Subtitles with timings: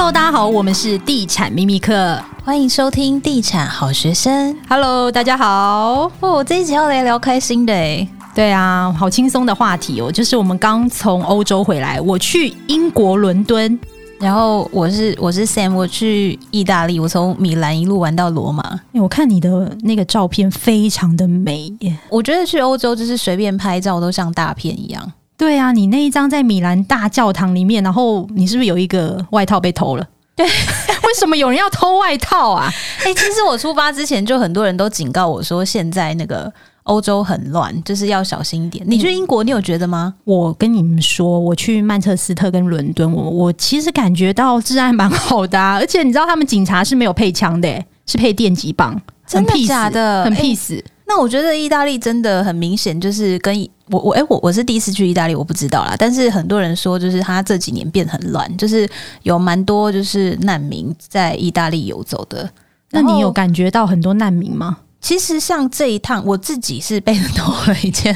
[0.00, 4.56] Hello，大家好，我们是地产秘密客，欢迎收听地产好学生。
[4.66, 6.10] Hello，大家好。
[6.20, 8.08] 哦，这一集要来聊开心的诶。
[8.34, 13.78] 对啊，好轻松的话题哦，就是我们刚从欧洲回来，我去英国伦敦，
[14.18, 18.80] 然后我是我是 Sam，我去意大利，我从米兰一路玩到罗马。
[18.94, 25.12] 我看你的那个照片非常的美耶，我觉得去欧洲就是随便拍照都像大片一样。
[25.40, 30.06] 对啊，你那一张在米兰大教堂里面，然后你是不是有一个外套被偷了？
[30.36, 30.44] 对，
[31.02, 32.70] 为什么有人要偷外套啊？
[33.00, 38.84] 哎、欸，其实我出发之前就很多人都警告我说，现在那个欧洲很乱，就是要小心一点。
[38.86, 40.12] 你去英国，你有觉得吗？
[40.24, 50.22] 我跟你们说，我去曼彻斯特跟伦敦，我我其实感觉到治安蛮好的、啊，而且你知道他们警察是没有配枪的，是配电击棒，真的假的？
[50.24, 50.74] 很 peace。
[50.74, 55.96] 欸那我觉得意大利真的很明显，就是跟我我哎、欸、我我是第一次去意大利，我不知道啦。
[55.98, 58.88] 但是很多人说，就是他这几年变很乱，就是
[59.24, 62.48] 有蛮多就是难民在意大利游走的。
[62.92, 64.78] 那你有感觉到很多难民吗？
[65.00, 68.14] 其实像这一趟，我自己是被偷了一件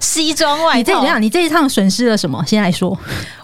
[0.00, 0.76] 西装外套。
[0.78, 1.22] 你这怎样？
[1.22, 2.44] 你这一趟损失了什么？
[2.46, 2.96] 先来说，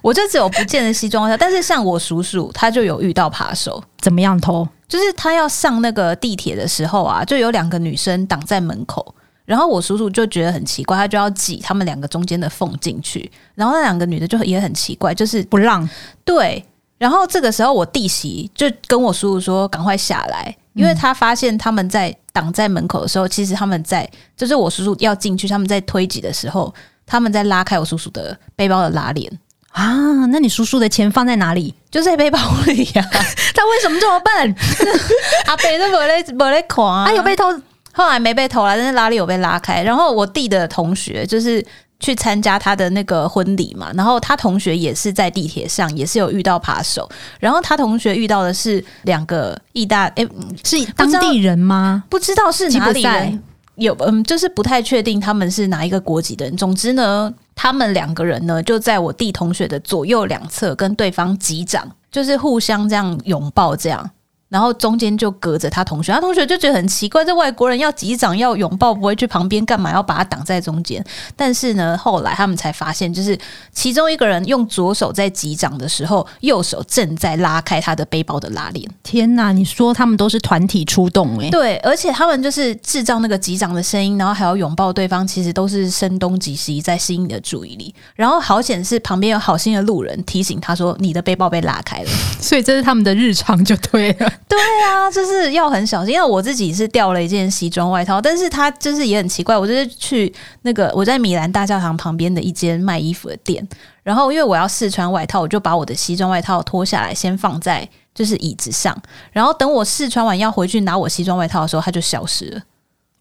[0.02, 1.36] 我就只有不见的西装外套。
[1.36, 4.66] 但是像我叔叔，他就有遇到扒手，怎么样偷？
[4.86, 9.14] 就是他要上那个地铁的时候啊，就有两个女生挡在门口，
[9.46, 15.88] 然后我叔叔就觉得很奇怪，他就要挤他们两个中间的缝进去，然后那两个女的就也很奇怪，就是不让。
[16.26, 16.62] 对，
[17.02, 26.72] 然后这个时候我弟媳就跟我叔叔说：“赶快下来。”因为他发现他们在挡在门口的时候，其实他们在就是我叔叔要进去，他们在推挤的时候，
[27.04, 29.28] 他们在拉开我叔叔的背包的拉链
[29.72, 30.26] 啊。
[30.26, 31.74] 那你叔叔的钱放在哪里？
[31.90, 33.18] 就在背包里呀、啊。
[33.52, 34.54] 他为什么这么笨？
[35.46, 37.04] 阿北都没来没来看啊。
[37.04, 37.46] 他有被偷，
[37.92, 39.82] 后来没被偷了，但是拉链有被拉开。
[39.82, 41.66] 然后我弟的同学就是。
[42.02, 47.08] 去参加他的那个婚礼嘛，然后他同学也是在地铁上，也是有遇到扒手。
[47.38, 50.28] 然后他同学遇到的是两个意大，诶，
[50.64, 52.02] 是当地人吗？
[52.10, 53.42] 不知道是哪里人，
[53.76, 56.56] 有嗯，就是不太确定他们是哪一个国籍的人。
[56.56, 64.10] 总之呢，他们两个人呢就在我弟同学的左右两侧跟对方击掌，就是互相这样拥抱这样。
[64.52, 69.90] 然后中间就隔着他同学，他同学就觉得很奇怪，这外国人要击掌要拥抱，不会去旁边干嘛？
[69.90, 71.02] 要把他挡在中间。
[71.34, 73.38] 但是呢，后来他们才发现，就是
[73.72, 78.86] 其中一个人用左手在击掌的时候，右手正在拉开他的背包的拉链。
[79.02, 79.52] 天哪！
[79.52, 81.48] 你说他们都是团体出动诶？
[81.48, 87.94] 对，而且他们就是制造那个击掌的声音，然后还要拥抱对方，其实都是声东击西，在吸引你的注意力。
[88.14, 94.30] 然后好险是旁边有好心的路人提醒他说：“你的背包被拉开了。” 所以这是他们的日常就对了。
[94.48, 96.14] 对啊，就是要很小心。
[96.14, 99.56] 因为我自己是掉了一件西装外套，但是他就是也很奇怪。
[99.56, 100.32] 我就是去
[100.62, 103.66] 那个我在米兰大教堂旁边的一间卖衣服的店，
[104.02, 108.94] 然后因为我要试穿外套，我就把我的西装外套脱下来，先放在就是椅子上。
[109.30, 112.62] 然后等我试穿完要回去拿我西装外套的时候，他就消失了。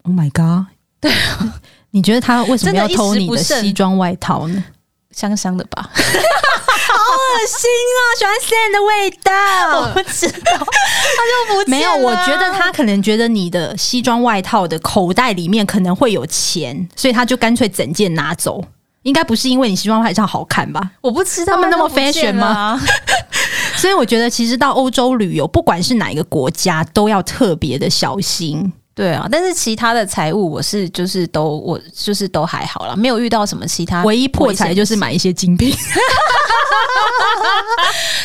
[0.02, 0.66] Oh my god！
[1.00, 1.60] 对啊，
[1.92, 4.62] 你觉得他为什么要偷你的西装外套呢？
[5.14, 5.88] 香香的吧。
[5.94, 8.00] 好恶心啊！
[8.18, 9.32] 喜欢 Sam 的味道，
[9.80, 11.94] 我不知道，他就不没有。
[11.94, 18.62] 我觉得他可能觉得你的西装外套的口袋里面可能会有钱，所以他就干脆整件拿走。
[19.02, 20.90] 应该不是因为你西装外套好看吧？
[21.00, 22.80] 我不知道他们那么 fashion 吗？
[23.76, 28.72] 所以我觉得其实到欧洲旅游，不管是哪一个国家，都要特别的小心。
[28.94, 34.04] 对啊，但是其他的财务我是就是都我就是都还好啦，没有遇到什么其他。
[34.04, 35.74] 唯一破财就是买一些精品。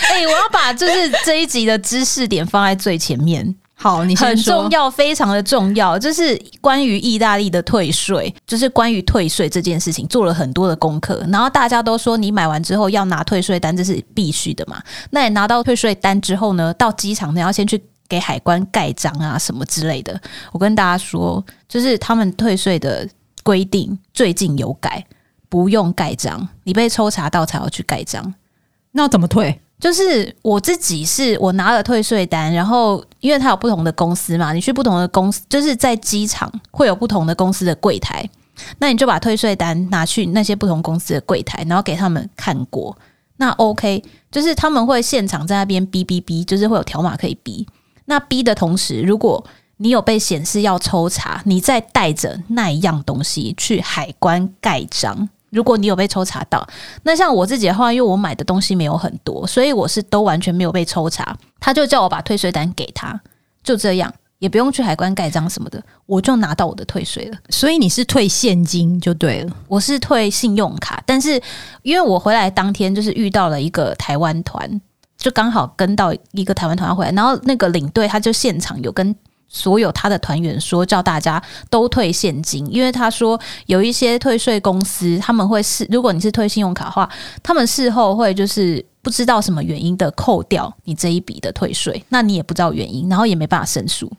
[0.10, 3.56] 哎、欸，我要把就是这一集的知识点放在最前面。
[3.76, 4.14] 好，你。
[4.16, 11.26] 很重要，非常的重要，就是关于意大利的退税，就是关于退税这件事情做了很多的功课。
[11.32, 14.82] 然后大家都说你买完之后要拿退税单，这是必须的嘛？
[15.12, 17.82] 那你拿到退税单之后呢，到机场你要先去。
[18.08, 20.20] 给海关盖章啊，什么之类的。
[20.52, 23.08] 我跟大家说，就是他们退税的
[23.44, 25.06] 规定最近有改，
[25.50, 28.34] 不用盖章，你被抽查到才要去盖章。
[28.92, 29.60] 那怎么退？
[29.80, 38.28] 就是我自己是我拿了退税单，然后因为它有不同的公司嘛，你去不同的公司，就是在机场会有不同的公司的柜台，
[38.80, 42.98] 那你就把退税单拿去那些不同公司的柜台，然后给他们看过。
[43.36, 47.64] 那 OK，就是他们会现场在那边哔哔哔，就是会有条码可以哔。
[48.10, 49.46] 那逼的同时，如果
[49.78, 55.30] 你有被显示要抽查，你再带着那一样东西去海关盖章。
[55.50, 56.68] 如果你有被抽查到，
[57.04, 61.38] 那像我自己的话，因为我买的东西没有很多，所以我是都完全没有被抽查。
[61.60, 63.20] 他就叫我把退税单给他，
[63.64, 67.38] 就这样，也不用去海关盖章什么的，我就拿到我的退税了。
[67.50, 71.42] 所以你是退现金就对了，我是退信用卡，但是
[71.82, 74.82] 因为我回来当天就是遇到了一个台湾团。
[75.18, 79.16] 就刚好跟到一个台湾团回来，然后那个领队他就现场有跟
[79.50, 87.10] 所有他的团员说，叫大家都退现金，因为他说有一些退税公司他们会事，如果你是退信用卡的话，
[87.42, 94.12] 他们事后会就是不知道什么原因的扣掉你这一笔的退税，那你也不知道原因，然后也没办法申诉。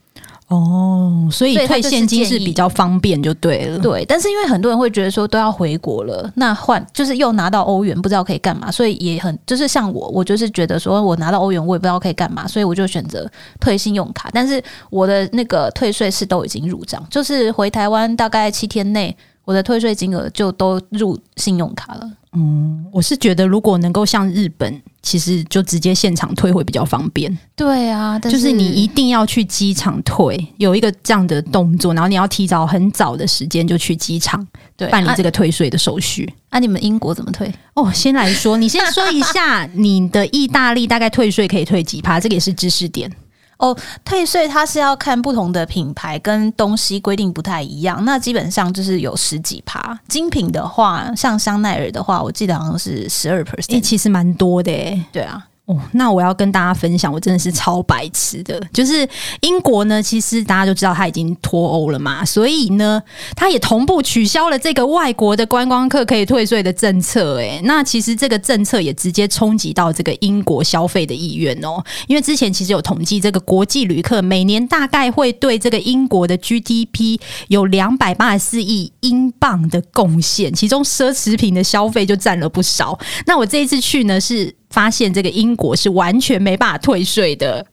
[0.48, 3.78] 哦，所以退现金是比较方便，就对了。
[3.80, 13.30] 对，但是因为很多人会觉得说都要回国了，那换就是又拿到欧元，不知道可以干嘛，所以也很就是像我，我就是觉得说我拿到欧元，我也不知道可以干嘛，所以我就选择
[13.60, 14.30] 退信用卡。
[14.32, 22.10] 但是我的那个退税是都已经入账，就是回台湾大概七天内，我的退税金额就都入信用卡了。
[22.32, 27.34] 嗯，我是觉得如果能够像日本，其实就直接现场退会比较方便。
[27.56, 34.46] 对啊，就是你一定要去机场退，有一个这样的动作，然后你要提早很早的时间就去机场
[34.90, 36.30] 办理这个退税的手续。
[36.50, 37.50] 那、啊啊、你们英国怎么退？
[37.72, 42.20] 哦，先来说，你先说一下你的意大利大概退税可以退几趴？
[42.20, 43.10] 这个也是知识点。
[43.58, 49.98] 哦，退税它是要看不同的品牌跟东西规定不太一样，那基本上就是有十几趴。
[50.08, 55.04] 精品的话，像香奈儿的话，我记得好像是十二 percent，其实蛮多的诶。
[55.12, 55.44] 对啊。
[55.68, 58.58] 哦，那我要跟大家分享，我真的是超白痴的。
[58.72, 59.06] 就是
[59.42, 63.02] 英国呢，其实大家都知道他已经脱欧了嘛，所以呢，
[63.36, 67.36] 他也同步取消了这个外国的观光客可以退税的政策。
[67.36, 71.84] 诶，那其实这个政策也直接冲击到这个英国消费的意愿哦。
[72.06, 82.98] 因为之前其实有统计，这个国际旅客每年大概会对这个英国的 GDP 有两百八十四亿英镑的贡献，其中奢侈品的消费就占了不少。
[83.26, 84.56] 那我这一次去呢是。
[84.70, 87.66] 发现这个英国是完全没办法退税的，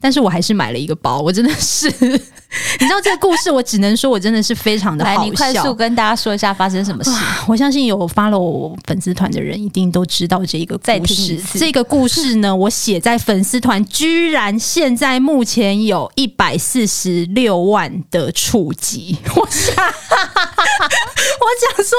[0.00, 1.20] 但是我还是买了一个包。
[1.20, 1.90] 我真的是，
[2.80, 5.20] 你知道这个故事，我只能说我真的是非常的好笑。
[5.20, 7.10] 来，你快速跟大家说一下发生什么事。
[7.46, 11.40] 我相信有 follow 我粉丝团的人一定都知道这一个故事。
[11.54, 19.16] 这个故事呢，我写在粉丝团，居然现在目前有一百四十六万的触及。
[19.34, 19.92] 我想，我
[21.74, 21.96] 讲说。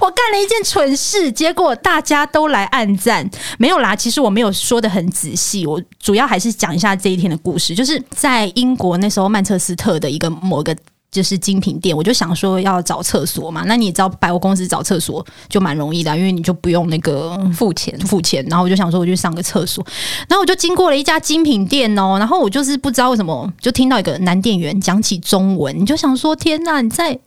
[0.00, 3.28] 我干了一件蠢事，结果大家都来暗赞。
[3.58, 7.74] 没有啦，其实我没有说的很仔细，我主要还是讲一下这一天的故事。
[7.74, 10.76] 就是在英国那时候，曼彻斯特的一个某个
[11.10, 13.62] 就是精品店，我就想说要找厕所嘛。
[13.66, 18.44] 那你知道，百货公司找厕所就蛮容易的，因为你就不用那个付钱付钱。
[18.48, 19.84] 然后我就想说，我去上个厕所。
[20.28, 27.18] 然后我就经过了一家精品店哦，然后我就是不知道为什么，就听到一个男店员讲起中文，你就想说：天哪，你在。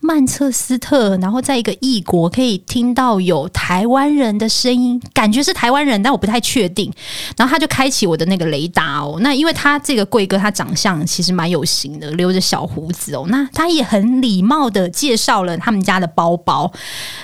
[0.00, 6.92] 曼彻斯特，然后在一个异国可以听到有台湾人的声音，感觉是台湾人，但我不太确定。
[7.36, 9.18] 然后他就开启我的那个雷达哦。
[9.20, 13.24] 那因为他这个贵哥，他长相其实蛮有型的，留着小胡子哦。
[13.28, 16.72] 那他也很礼貌的介绍了他们家的包包。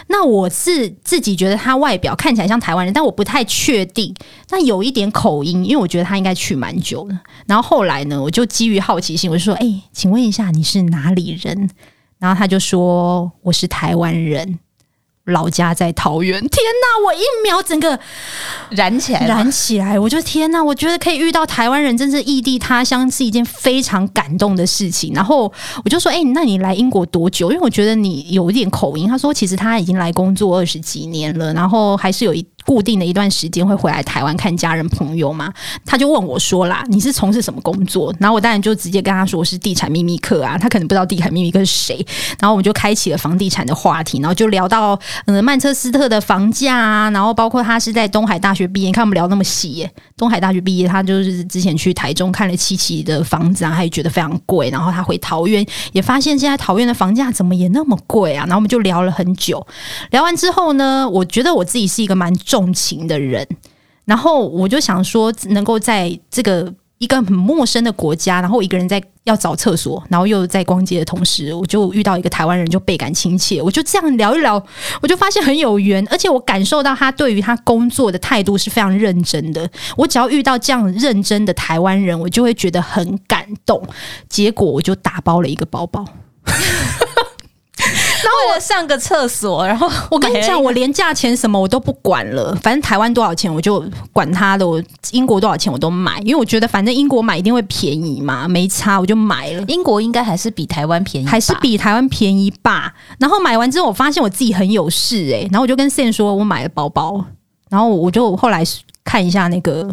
[0.08, 4.14] 那我是自己觉得他外表看起来像台湾人，但我不太确定。
[4.50, 7.20] 那有一点口音，因为我觉得他应该去蛮久了。
[7.46, 11.70] 然后后来呢，我就基于好奇心，我就说：“哎、请问一下，你是哪里人？”
[12.18, 14.58] 然后他就说：“我是台湾人，
[15.26, 17.06] 老家在桃园。”天哪！
[17.06, 17.98] 我一秒整个
[18.70, 19.98] 燃起来，燃起来！
[19.98, 20.62] 我就天哪！
[20.62, 25.12] 我觉得可以遇到台湾人，真是异地他乡是一件非常感动的事情。
[25.14, 25.52] 然后
[25.84, 27.50] 我就说：“哎，那你来英国多久？
[27.52, 35.50] 因为我觉得你有一点口音。”他说：“其实他已经来工作二十几年了，然后还是有一。”固定的一段时间会回来台湾看家人朋友嘛？
[35.86, 42.06] 他就问我说啦：“你是从事什么工作？”然后我当然就直接跟他说：“我是地产秘密客啊。”他可能不知道地产秘密客是谁。
[42.38, 48.88] 然后我们就开启了房地产的话题，然后就聊到嗯曼彻斯特的房价啊，然后包括他是在东海大学毕业。
[48.88, 54.68] 你看我们聊那么细耶，东海大学毕业，他就是之前去台中看了七期的房子啊，他也觉得非常贵。
[54.68, 58.44] 然后他回桃园也发现现在桃园的房价怎么也那么贵啊？
[58.44, 59.66] 然后我们就聊了很久。
[60.10, 62.57] 聊完之后呢，我觉得我自己是一个蛮重。
[62.58, 63.46] 重情的人，
[64.04, 73.62] 然后我就想说，能够在这个一个很陌生的国家，然后一个人在要找厕所，然后又在逛街的同时，我就遇到一个台湾人，就倍感亲切。
[73.62, 74.60] 我就这样聊一聊，
[75.00, 79.70] 我就发现很有缘，而且我感受到他对于他工作的态度是非常认真的。
[79.96, 83.80] 我只要遇到这样认真的台湾人，我就会觉得很感动。
[84.28, 86.04] 结果我就打包了一个包包。
[88.24, 94.82] 然后我上个厕所，然后我跟你讲，我连价钱什么我都不管了，反正台湾多少钱我就管他的，我
[95.12, 99.64] 英国多少钱我都买，因为我觉得反正英国买一定会便宜嘛，没差我就买了。
[99.68, 102.94] 英国应该还是比台湾便宜，还是比台湾便宜吧。
[103.18, 107.24] 然后买完之后，我发现我自己很有事诶、欸，然后我就跟 Sam 说我买了包包，
[107.68, 108.62] 然后我就后来
[109.04, 109.88] 看一下那个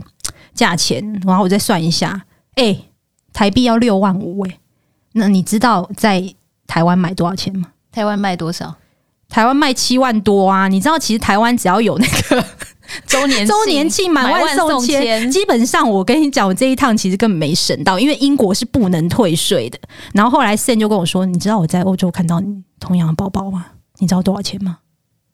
[0.53, 2.24] 价钱，然后我再算一下，
[2.55, 2.86] 诶、欸，
[3.34, 4.60] 台币要六万五诶。
[5.13, 6.34] 那你知道在
[6.67, 7.70] 台湾买多少钱吗？
[7.96, 8.75] 台湾卖多少？
[9.30, 10.68] 台湾卖七万多啊！
[10.68, 12.46] 你知道，其实台湾只要有那个
[13.08, 19.80] 周 年周年庆满万送千，基本上我跟你讲，我这一趟其实根本没省到，因为英国是不能退税的。
[20.14, 23.66] 然后后来 Sen 就跟我说：“你知道我在欧洲看到你同样的包包吗？
[24.00, 24.78] 你知道多少钱吗？”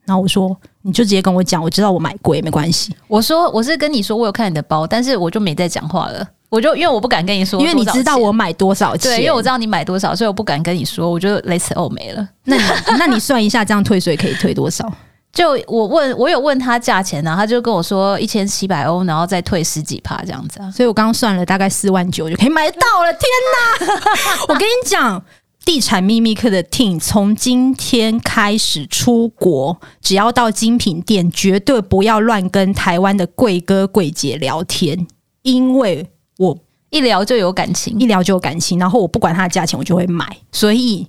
[0.06, 6.28] 然后我说：“你就直接跟我讲，我知道我买贵没关系。”我说：“我是跟你说我有看你的包，但是我就没再讲话了。
[6.52, 11.10] 我就因为我不敢跟你说，因为你知道我买多少钱，对，因为我知道你买多少，所以我不敢跟你说。
[11.10, 12.28] 我就 Let's 没了。
[12.44, 12.64] 那你
[13.00, 14.86] 那你算一下，这样退税可以退多少？”
[15.32, 23.14] 就我问我有问他价钱呢、啊，他就跟我说一千七百欧，然后再退十几趴这样子啊，所以我刚刚算了大概四万九就可以买到了。
[23.14, 24.44] 天哪！
[24.50, 25.24] 我跟你讲，
[25.64, 35.08] 地产秘密课的 team 从今天开始出国，只要到精品店，绝对不要乱跟台湾的柜哥柜姐聊天，
[35.44, 36.10] 因为
[36.42, 36.58] 我
[36.90, 41.08] 一聊就有感情，一聊就有感情，然后我不管它的价钱，我就会买，所以。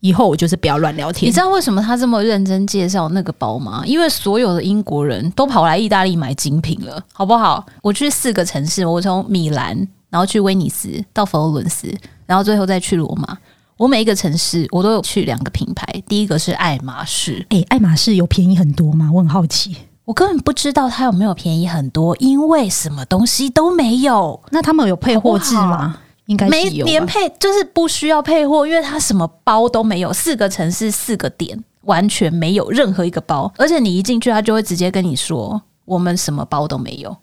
[0.00, 1.26] 以后我就是不要乱聊天。
[1.26, 3.82] 你知道为什么他这么认真介绍那个包吗？
[3.86, 7.64] 因为所有的英国人都跑来意大利买精品了，好不好？
[7.80, 9.74] 我去四个城市，我从米兰，
[10.10, 11.90] 然后去威尼斯，到佛罗伦斯，
[12.26, 13.38] 然后最后再去罗马。
[13.78, 17.46] 我每一个城市我都有去两个品牌，第一个是爱马仕。
[17.48, 19.10] 诶、欸，爱马仕有便宜很多吗？
[19.10, 19.74] 我很好奇。
[20.04, 24.40] 我根本不知道它有没有便宜很多，因为什么东西都没有。
[24.50, 25.98] 那他们有配货制吗？
[26.26, 37.14] 应该没连配，就是不需要配货，因为它什么包都没有，四个城市四个点，完全没有任何一个包，而且你一进去，他就会直接跟你说，我们什么包都没有。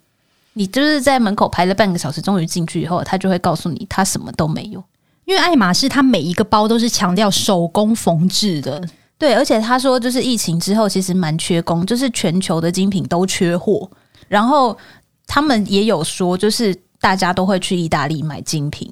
[0.54, 4.84] 你就是在门口排了半个小时，终于进去以后，他就会告诉你，他什么都没有。
[5.26, 8.84] 因为爱马仕，它每一个包都是强调手工缝制的，
[9.22, 13.90] 对，而且他说，就是疫情之后，其实蛮缺工，就是全球的精品都缺货，
[14.28, 14.78] 然后
[15.26, 16.76] 他们也有说，就是。
[17.04, 18.88] 大家都会去意大利买精品，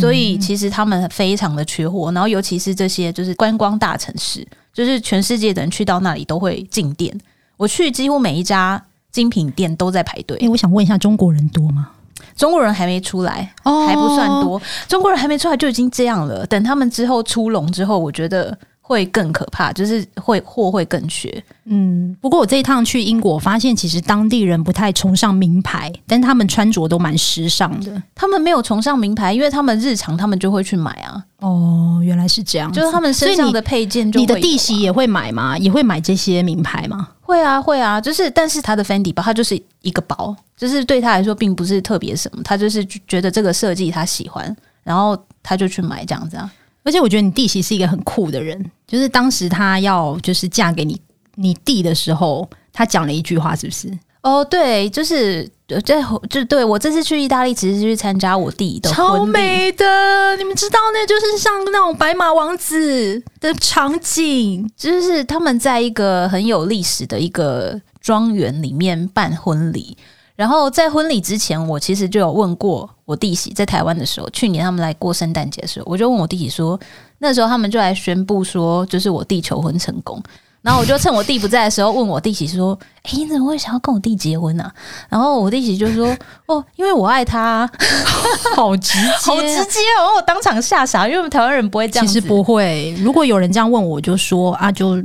[0.00, 2.10] 所以其实他们非常的缺货。
[2.10, 7.16] 然后尤其是这些就是观光大城市，就是全世界的人去到那里都会进店。
[7.56, 10.36] 我去几乎每一家精品店都在排队。
[10.38, 11.90] 诶，我想问一下，中国人多吗？
[12.36, 14.60] 中国人还没出来，哦，还不算多。
[14.88, 16.44] 中国人还没出来就已经这样了。
[16.48, 18.58] 等他们之后出笼之后，我觉得。
[18.92, 21.42] 会更可怕，就是会货会更缺。
[21.64, 28.02] 嗯，不过我这一趟去英国，发现其实当地人不太崇尚名牌，但他们穿着都蛮时尚的。
[28.14, 31.24] 他们没有崇尚名牌，因为他们日常他们就会去买啊。
[31.38, 34.26] 哦，原来是这样，就是他们身上的配件就会、啊。
[34.28, 35.56] 你的弟媳也会买吗？
[35.56, 37.08] 也会买这些名牌吗？
[37.22, 38.00] 会啊，会啊。
[38.00, 46.50] 就是，但是他的 Fendi 包，它就是一个包，就是对他来说并不是特别什么，他就是觉得这个设计他喜欢，然后他就去买这样子啊。
[46.84, 51.00] 而且我觉得你弟媳是一个很酷的人，就是当时她要就是嫁给你
[51.36, 53.88] 你弟的时候，她讲了一句话，是不是？
[54.22, 55.48] 哦，对，就是
[55.84, 69.96] 在就对我这次去意大利，其实是去参加我弟的，超美的，你们知道那就是像那种白马王子的场景，就是他们在一个很有历史的一个庄园里面办婚礼。
[70.34, 76.78] 然后在婚礼之前，我其实就有问过我弟媳，在台湾的时候，去年他们来过圣诞节的时候，我就问我弟媳说，
[77.18, 80.22] 那时候他们就来宣布说，就是我弟求婚成功。
[80.62, 84.72] 然后我就趁我弟不在的时候，问我弟媳说：“哎，你怎么会想要跟我弟结婚呢、啊？”
[85.10, 87.70] 然后我弟媳就说：“哦，因为我爱他、啊。
[88.54, 90.14] ”好直接，好直接哦！
[90.18, 92.06] 我当场吓傻，因为我们台湾人不会这样。
[92.06, 95.02] 其实不会，如果有人这样问我，就说啊，就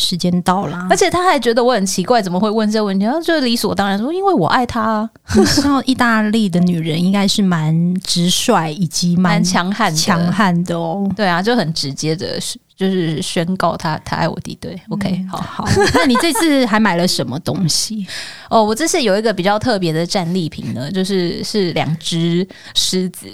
[0.00, 0.86] 时间到了。
[0.90, 3.04] 而且他还觉得我很奇怪，怎么会问这个问题？
[3.04, 11.06] 然后就理所当然说：“因为我爱他、啊。”你知道，意大利的女人应该是蛮直率以及蛮强悍、强悍的哦。
[11.14, 12.40] 对啊，就很直接的。
[12.80, 15.68] 就是宣告他他爱我弟，对，OK，、嗯、好好。
[15.92, 18.06] 那你这次还买了什么东西？
[18.48, 23.26] 哦，我这次有一个比较特别的战利品呢，就是是两只狮子。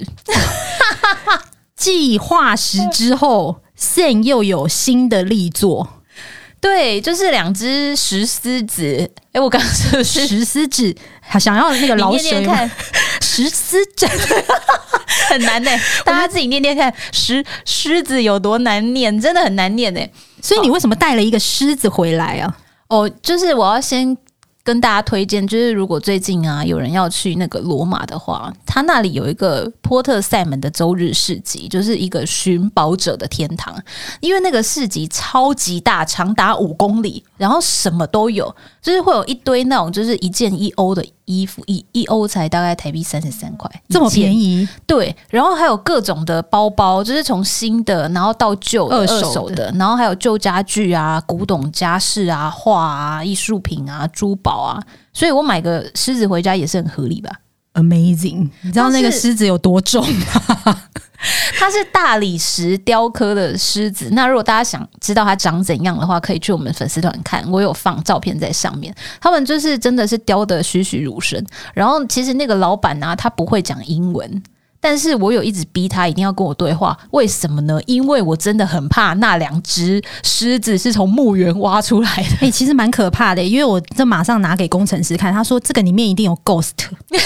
[1.77, 5.96] 继化石之后，Sam 又有新的力作。
[6.61, 9.11] 对，就是两只石狮子。
[9.33, 10.95] 哎，我刚刚说石狮子，
[11.39, 12.71] 想要那个老水看
[13.21, 14.07] 石狮子。
[15.29, 20.13] 很难呢、欸，大家自己念念看，石狮子有多难念，真的很难念呢、欸。
[20.41, 22.57] 所以你为什么带了一个狮子回来啊？
[22.89, 24.17] 哦，就是我要先。
[24.67, 33.81] 跟大家推荐，就是如果最近啊有人要去那个罗马的话，他那里有一个波特塞门的周日市集，就是一个寻宝者的天堂。
[34.19, 44.67] 因为那个市集超级大，长达五公里，然后什么都有，就是会有一堆那种就是一件一欧的衣服，一一欧才大概台币三十三块，这么便宜？
[44.87, 54.57] 对，然后还有各种的包包，就是从新的然后到旧二手的，二手的，然后还有旧家具啊、古董家饰啊、画啊、艺术品啊、珠宝。
[54.57, 57.31] 啊，所以我买个狮子回家也是很合理吧
[57.75, 60.83] ？Amazing，你知道那个狮子有多重吗？
[61.59, 64.09] 它是大理石雕刻的狮子。
[64.13, 68.95] 那如果大家想知道它长怎样的话，可以去我们粉丝团看，我有放照片在上面。
[69.21, 71.45] 他们就是真的是雕的栩栩如生。
[71.75, 74.43] 然后其实那个老板呢、啊，他不会讲英文。
[74.79, 77.81] 但是我有一直逼他一定要跟我对话，为什么呢？
[77.87, 82.23] 因为我真的很怕那两只狮子是从墓园挖出来的。
[82.37, 86.71] 哎、欸，其实蛮可怕的，因为我这马上拿给工程师看，他说这个里面一定有 ghost。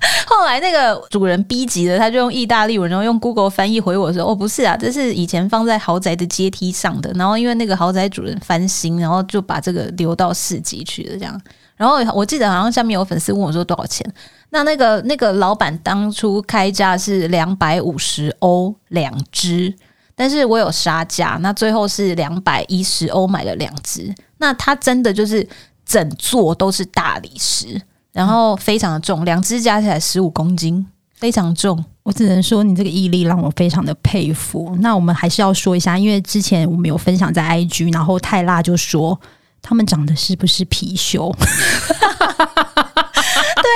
[0.26, 7.10] 后来那个主人逼急了，他就用意大利文，然后用 Google 翻译回我说：“哦，不是啊，这是以前放在豪宅的阶梯上的。
[7.14, 11.18] 然后因为那个豪宅主人翻新，然后就把这个留到市集去了。
[11.18, 11.40] 这样。
[11.76, 14.04] 然后我记得好像下面有粉丝问我说多少钱。”
[14.50, 19.74] 那那个那个老板当初开价是两百五十欧两只，
[20.14, 24.14] 但是我有杀价，那最后是两百一十欧买了两只。
[24.38, 25.46] 那它真的就是
[25.84, 27.78] 整座都是大理石，
[28.18, 30.84] 然后非常的重，两只加起来十五公斤，
[31.14, 31.84] 非常重。
[32.02, 34.76] 我只能说你这个毅力让我非常的佩服。
[34.80, 39.16] 那我们还是要说一下，因为之前我们有分享在 IG，然后泰辣就说
[39.62, 41.32] 他们长得是不是貔貅？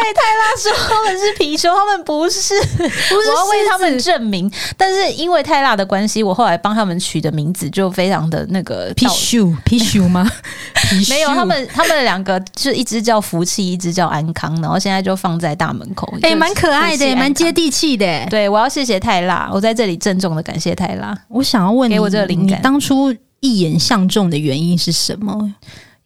[0.03, 4.51] 对，泰拉说他们是貔貅，他们不是，不是，我要为他们证明。
[4.77, 10.29] 但是因为泰拉的关系，我后来帮他们取的名字就非常的那个貔貅，貔貅吗？
[11.09, 18.27] 没有，他们他们两个就一只叫福气，一只叫安康，然后现在就放在大门口，哎、欸，蛮可爱的，蛮接地气的。
[18.29, 21.17] 对，我要谢谢泰拉，我在这里郑重的感谢泰拉。
[21.29, 25.55] 我想要问你，给我这个灵感，你当初一眼相中的原因是什么？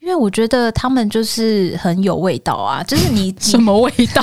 [0.06, 4.22] 因为我觉得他们就是很有味道啊，就是你 什么味道？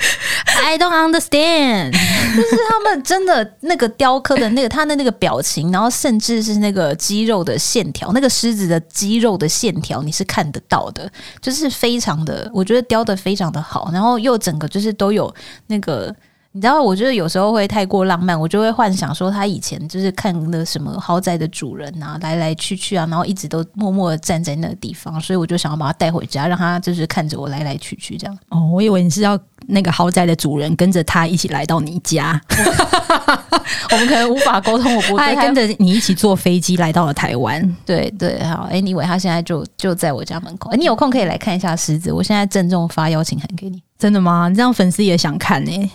[0.64, 1.92] I don't understand。
[2.34, 11.06] 就是他们真的那个雕刻的那个他的那个表情，然后甚至是那个肌肉的线条，那个狮子的肌肉的线条你是看得到的，
[11.42, 15.32] 就是非常的，我觉得雕的非常的好，然后又整个就是都有
[15.66, 16.14] 那个。
[16.52, 28.38] 你知道，我觉得有时候会太过浪漫，我就会幻想说他以前就是看的什么豪宅的主人啊，来来去去啊，然后一直都默默的站在那个地方，所以我就想要把他带回家，让他就是看着我来来去去这样。
[28.48, 32.40] 哦，我以为你是要那个豪宅的主人跟着他一起来到你家，
[33.92, 37.76] 我们可能无法沟通，我不会，跟着你一起坐飞机来到了台湾。
[37.84, 43.82] 对对，好，Anyway，他现在就就在我家门口，你有空可以来看一下狮子，我现在郑重发邀请函给你。
[43.98, 44.48] 真的吗？
[44.48, 45.90] 你这样粉丝也想看呢、欸。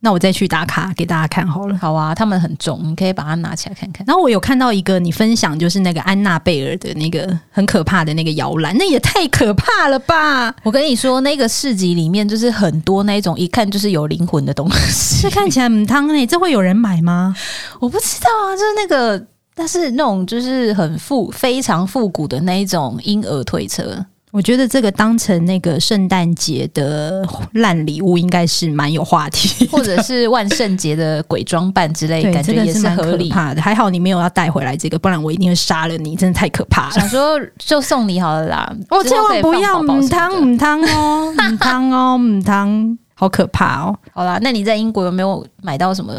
[0.00, 1.76] 那我再去打卡给大家看好了。
[1.78, 4.04] 好啊，他们很重，你可以把它拿起来看看。
[4.06, 10.54] 然后我有看到一个你分享，就是那个安娜贝尔的那个很可怕的那个摇篮，那也太可怕了吧！
[10.62, 17.34] 我跟你说，那个市集里面就是很多那种一看就是有灵魂的东西， 这看起来很汤诶，这会有人买吗？
[17.80, 24.06] 我不知道啊，就是那个，但是那种就是很复非常复古的那一种婴儿推车。
[24.30, 33.60] 我觉得这个当成那个圣诞节的烂礼物，应该是蛮有话题，或者是万圣节的鬼装扮之类， 感觉也是蛮合理的。
[33.62, 36.92] 还好你没有要带回来这个，不然我一定会杀了你，真的太可怕了。
[36.92, 43.96] 想说就送你好了啦，我千万不要母汤母汤哦，母汤 哦母汤，好可怕哦。
[44.12, 46.12] 好啦，那你在英国有没有买到什么？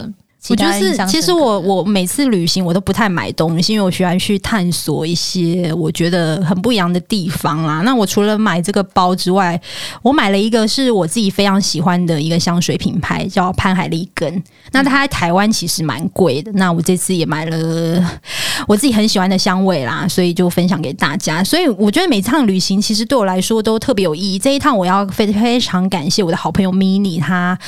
[0.47, 7.82] 我就是，其实我我每次旅行我都不太买东西，因为我喜欢去探索一些我觉得很不一样的地方啦。
[7.82, 9.60] 那我除了买这个包之外，
[10.02, 14.41] 我买了一个是我自己非常喜欢的一个香水品牌，叫潘海利根。
[14.71, 16.49] 那它在台湾其实蛮贵的。
[16.54, 18.19] 那我这次也买了
[18.65, 21.43] 我自己很喜欢的香味啦，所以就分享给大家。
[21.43, 24.39] 所以我觉得每趟旅行其实对我来说都特别有意义。
[24.39, 27.60] 这一趟我要非非常感谢我的好朋友 Mini，他。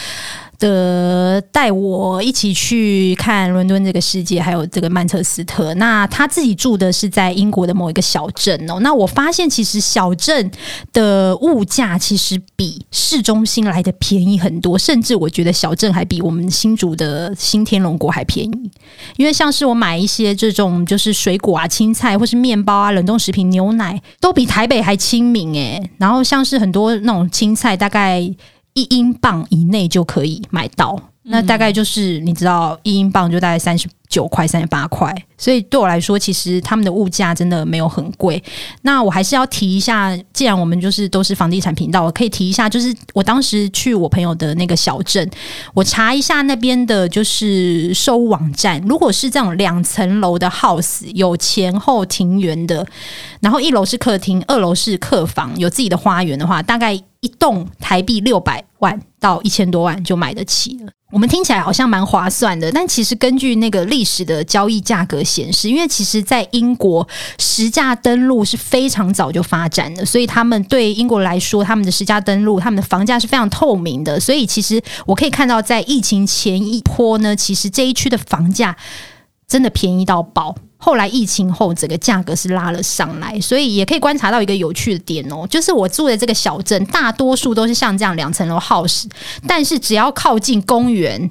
[0.62, 5.74] 的带我一起去看伦敦这个世界，还有这个曼彻斯特。
[5.74, 8.80] 那他自己住的是在英国的某一个小镇哦。
[8.82, 10.52] 那我发现其实小镇
[10.93, 18.71] 的物价其实比市中心来的便宜很多，甚至我觉得小镇还比我们新竹的新天龙国还便宜。
[19.17, 25.89] 因为像是我买一些这种就是水果啊、青菜或是面包啊、冷冻食品、牛奶，都比台北还亲民诶。
[25.97, 28.32] 然后像是很多那种青菜，大概。
[28.73, 38.43] 一英镑以内就可以买到，那大概就是你知道，一英镑就大概三十九块、三十八块，所以对我来说，其实他们的物价真的没有很贵。
[38.81, 45.29] 那我还是要提一下，既然我们就是都是房地产频道，我可以提一下，就是我当时去我朋友的那个小镇，
[45.75, 52.84] 我查一下那边的就是售屋网站，如果是这种两层楼的 house，有前后庭园的，
[53.39, 56.99] 然后一楼是客厅，二楼是客房，有自己的花园的话，大概。
[57.21, 60.91] 一栋台币六百万到一千多万就买得起了。
[61.12, 74.19] 我们听起来好像蛮划算的，但其实根据那个历史的交易价格显示，因为其实在英国实价登录是非常早就发展的，所以他们对英国来说，他们的实价登录，他们的房价是非常透明的。
[74.19, 78.76] 所以其实我可以看到，在疫情前一波呢，其实这一区的房价
[79.47, 80.56] 真的便宜到爆。
[80.83, 89.03] 后来疫情后，整个价格是拉了上来，所以也可以观察到一个有趣的点哦，就是我住的这个小镇，大多数都是像这样两层楼 house，
[89.47, 91.29] 但是只要靠近公园，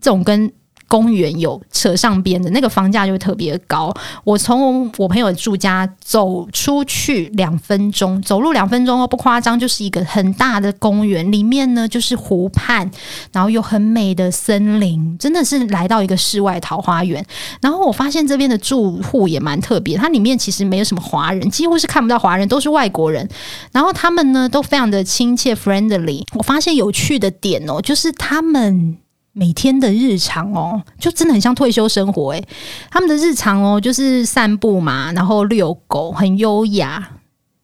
[0.00, 0.50] 这种跟
[0.88, 3.94] 公园有扯上边的那个房价就特别高。
[4.22, 12.90] 我从我朋友住家走出去两分钟，走路两分钟哦，不夸张，就是一个很大的公园，里面呢就是湖畔，
[13.32, 17.24] 然后有很美的森林，真的是来到一个世外桃花源。
[17.60, 23.28] 然后我发现这边的住户也蛮特别，它里面其实没有什么华人，几乎是看不到华人，都是外国人。
[23.72, 26.24] 然后他们呢都非常的亲切 friendly。
[26.34, 28.98] 我发现有趣的点哦，就是他们。
[29.36, 32.48] 每天的日常哦，就真的很像退休生活诶。
[32.88, 37.10] 他们的日常哦，就是散步嘛，然后遛狗，很优雅。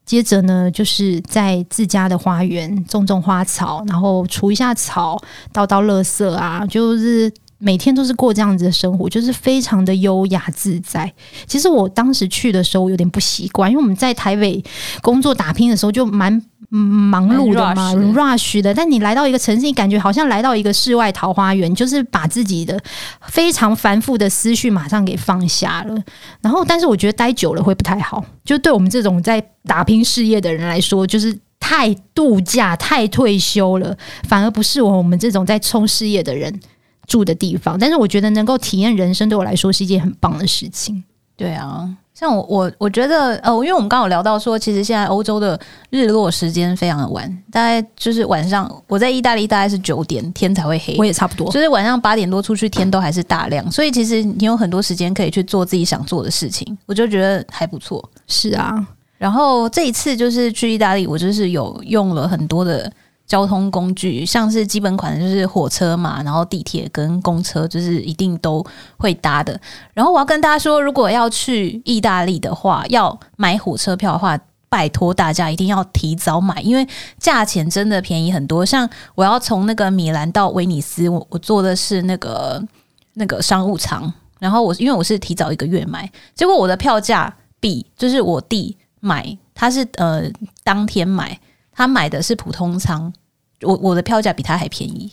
[0.04, 5.16] 接着呢，就是在自家的花园种种花草，然后除一下草，
[5.52, 11.12] 倒倒垃圾啊，就是每天都是过这样子的生活，就是非常的优雅自在。
[11.46, 14.60] 其实我当时去的时候有点不习惯，因为我们在台北
[15.00, 16.42] 工作打拼的时候就蛮。
[16.76, 18.72] 忙碌的嘛，rush 的。
[18.72, 22.80] 但你来到一个城市，你感觉好像来到一个世外桃花源，就是把自己的
[23.28, 26.00] 非常繁复的思绪马上给放下了。
[26.40, 33.96] 然后，但是我觉得待久了会不太好，就对我们这种在打拼事业的人来说，就是太度假、太退休了，
[34.28, 36.60] 反而不适合我们这种在冲事业的人
[37.06, 37.76] 住的地方。
[37.78, 41.02] 但是，我觉得能够体验人生，对我来说是一件很棒的事情。
[41.36, 41.96] 对啊。
[42.20, 48.70] 像我我我觉得呃，因为我们刚好聊到说，其实现在欧洲的日落时间非常的晚，大概就是晚上。
[48.88, 58.06] 我在意大利大概是九点天才会黑，我也差不多，就是晚上八点多出去天都还是大亮，所以其实你有很多时间可以去做自己想做的事情，我就觉得还不错。
[58.26, 62.92] 是啊，然后这一次就是去意大利，我就是有用了很多的。
[63.30, 68.66] 交通工具像是基本款的就是火车嘛，然后地铁跟公车就是一定都
[68.96, 69.58] 会搭的。
[69.94, 74.36] 然后我要跟大家说，如果要去意大利的话，要买火车票的话，
[74.68, 76.84] 拜托大家一定要提早买，因为
[77.18, 78.66] 价钱真的便宜很多。
[78.66, 82.60] 像我要从那个米兰到威尼斯，我我坐的是那个
[83.14, 90.24] 那个商务舱，然后我因为我是提早一个月买，结果我的票价比就是我弟买，他是呃
[90.64, 91.38] 当天买，
[91.80, 93.10] 他买的是普通舱。
[93.62, 95.10] 我我的票价比他还便宜，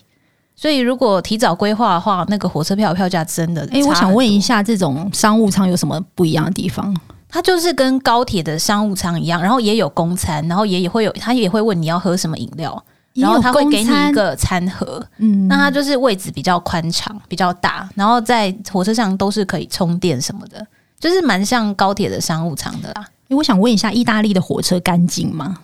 [0.56, 3.62] 所以如果提早规划的话，那个火车票票价真的……
[3.72, 6.94] 哎、欸，我想问一下，这种商务舱有什么不一样的地方？
[7.28, 20.66] 它就是跟高铁的商务舱一样，然后也有公餐，然后也也会有，他也会问你要喝什么饮料，然后他会给你一个餐盒，嗯，那它就是位置比较宽敞，比较大，然后在火车上都是可以充电什么的，
[20.98, 23.06] 就是蛮像高铁的商务舱的啦。
[23.28, 25.58] 欸，我想问一下，意大利的火车干净吗？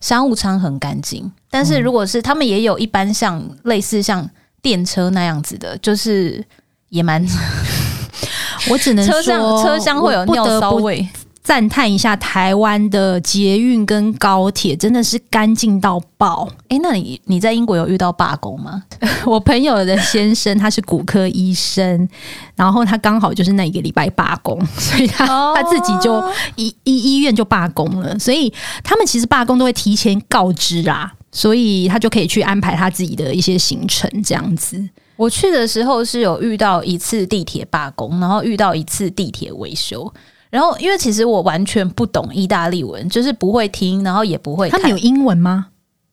[0.00, 4.28] 商务舱很干净，但是如果是他们也有一般像类似像
[4.62, 6.44] 电车那样子的，就是
[6.88, 7.24] 也蛮，
[8.70, 11.06] 我只能说车厢车厢会有尿骚味。
[11.50, 16.48] 赞叹一下台湾的捷运跟高铁，真的是干净到爆！
[16.68, 18.84] 诶，那你你在英国有遇到罢工吗？
[19.26, 22.08] 我朋友的先生他是骨科医生，
[22.54, 26.22] 然后他刚好就是那一个礼拜罢工， 所以他、哦、他自己就
[26.54, 28.16] 医医医院就罢工了。
[28.16, 34.80] 所以他们其实罢工都会提前告知啊，所以他就可以去安排他自己的一些行程这样子。
[35.16, 40.14] 我去的时候是有遇到一次地铁罢工，然后遇到一次地铁维修。
[40.50, 44.80] 然后，因为其实我完全不懂意大利文，就是不会听，然后也不会看。
[44.80, 45.68] 他们有英文吗？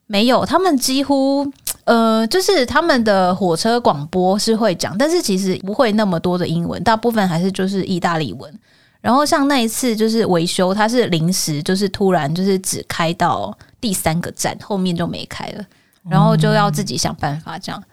[0.05, 1.45] 没有，他们几乎
[1.83, 8.53] 呃，就是他们的火车广播是会讲，但是其实不会那么多的英文，大部分还是就是意大利文。
[9.01, 15.65] 然后像那一次就是维修，它是临时，就是突然就是只开到第三个站，后面就没开了，
[16.09, 17.83] 然后就要自己想办法这样。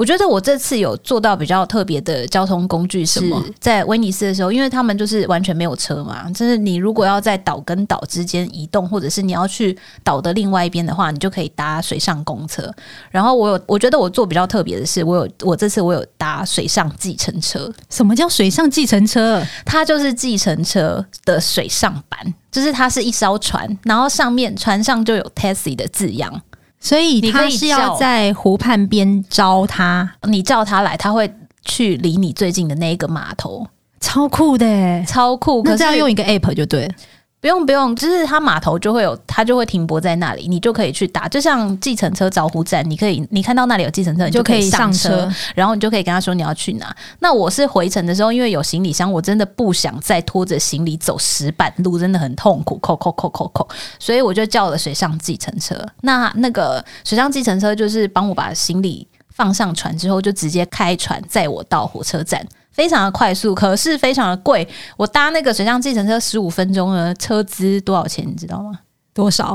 [0.00, 3.20] 我觉得我这次有做到比较特别的交通工具，是
[3.58, 12.72] 在威尼斯的时候，因为他们就是完全没有车嘛，就是你如果要在岛跟岛之间移动，或者是你要去岛的另外一边的话，你就可以搭水上公车。
[13.10, 17.70] 然后我有，我觉得我做比较特别的是，我有我这次我有搭水上计程车。
[17.90, 19.46] 什么叫水上计程车？
[19.66, 26.40] 它就是计程车的水上版，就是它是一艘船，然后上面船上就有 taxi 的字样。
[26.80, 31.30] 所以他是要在湖畔边招他，你叫他来，他会
[31.64, 33.66] 去离你最近的那个码头，
[34.00, 35.62] 超酷的，超酷。
[35.62, 36.94] 可是要用一个 app 就对了。
[37.40, 46.94] 不用不用，就是它码头就会有，它就会停泊在那里，你就可以去打，就像计程车招呼站，你可以你看到那里有计程车，你就可以上车，然后你就可以跟他说你要去哪。
[47.20, 53.66] 那我是回程的时候，因为有行李箱，我真的不想再拖着行李走石板路，真的很痛苦，扣扣扣扣扣，
[53.98, 55.74] 所以我就叫了水上计程车。
[56.02, 62.46] 那那个水上计程车就是帮我把行李放上船之后，就直接开船载我到火车站。
[62.80, 64.66] 非常的快速，可是非常的贵。
[64.96, 68.26] 我搭那个水上计程车十五分钟的，车资多少钱？
[68.26, 68.78] 你知道吗？
[69.12, 69.54] 多少？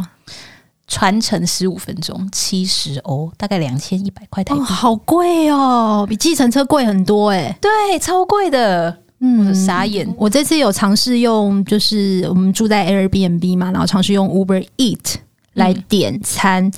[0.87, 4.61] 船程十五分钟，七十欧，大概两千一百块台币。
[4.61, 7.57] 哦，好贵哦，比计程车贵很多诶。
[7.59, 8.95] 对，超贵的。
[9.21, 10.07] 嗯，傻眼。
[10.19, 15.15] 我这次有尝试用，就是我们住在 Airbnb 嘛，然后尝试用 Uber Eat
[15.53, 16.63] 来点餐。
[16.65, 16.71] 嗯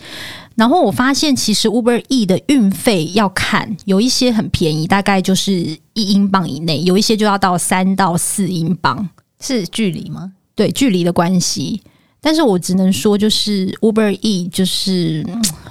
[0.57, 5.51] 然后我发现，其实 Uber E 的运费要看，有一些很便宜，大概就是
[5.93, 9.07] 一英镑以内；有一些就要到三到四英镑，
[9.39, 10.33] 是距离吗？
[10.55, 11.79] 对，距离的关系。
[12.19, 15.23] 但是我只能说，就是 Uber E，就是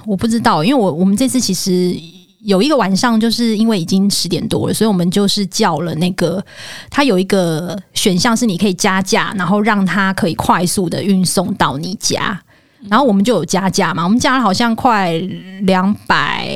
[0.05, 1.93] 我不知道，因为我我们这次其实
[2.39, 6.41] 有一个晚上，就是因为已经十点多了，所以我们就是叫了那个，
[6.89, 12.41] 它有一个选项是你可以加价，然后让它可以快速的运送到你家。
[12.89, 15.13] 然后我们就有加价嘛，我们加了好像快
[15.61, 16.47] 两百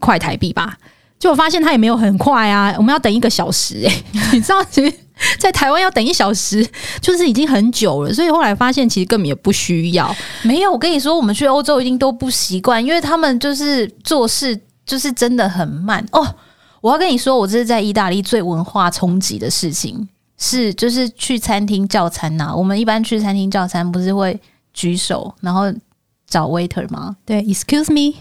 [0.00, 0.76] 块台币吧，
[1.18, 4.92] 就我发现它也没有很快啊，我们要等一个小时哎、 你知道，其实
[5.38, 6.66] 在台湾要等一小时
[7.00, 10.14] 就是已经很久了，所以后来发现其实根本也不需要。
[10.42, 16.34] 没有，我跟你说，我们去欧洲一定都不习惯，因为他们就是做事就是真的很慢哦。
[16.80, 24.40] 我要跟你说，我这是在意大利最文化冲击的事情是，就是去餐厅叫餐呐、我们一般去餐厅叫餐不是会。
[24.72, 25.64] 举手，然后
[26.26, 27.16] 找 waiter 吗？
[27.24, 28.16] 对，excuse me，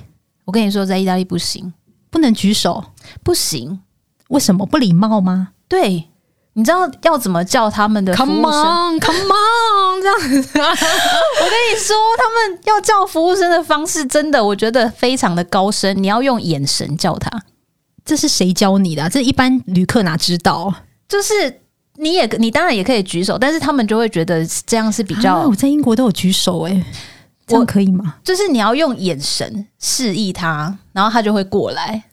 [0.46, 1.74] 我跟你说，在意大利不行，
[2.10, 2.84] 不能举手，
[3.24, 3.82] 不行。
[4.30, 4.66] 为什么？
[4.66, 5.50] 不礼貌吗？
[5.68, 6.10] 对，
[6.54, 10.60] 你知道要怎么叫他们的服务生？Come on，Come on，这样子。
[10.60, 16.02] 我跟你说，他们要叫服务生的方式，真的，我觉得非常的高深。
[16.02, 17.44] 你要用眼神叫他，
[18.04, 19.10] 这是谁教你的啊？
[19.10, 20.74] 这一般旅客哪知道？
[21.08, 21.62] 就是。
[22.00, 25.36] 你也你当然也可以举手，但是他们就会觉得这样是比较。
[25.36, 26.86] 啊、我在英国都有举手哎、欸，
[27.46, 28.16] 这样可以吗？
[28.24, 32.04] 就是你要用眼神示意他，然后他就会过来。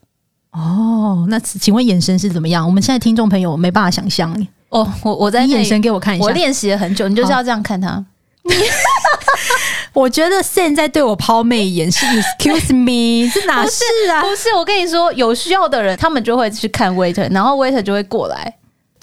[0.50, 2.66] 哦，那请问眼神是怎么样？
[2.66, 4.34] 我们现在听众朋友没办法想象
[4.70, 8.04] 哦，我我在眼神给我看一下，我练习了很久，你就是要这样看他。
[9.92, 14.20] 我觉得现在对我抛媚眼是 excuse me， 这哪是啊？
[14.20, 18.54] 不是，我跟你说，有需要的人他们就会去看 waiter，然后 waiter 就会过来。